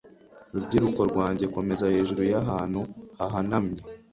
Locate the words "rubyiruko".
0.53-1.01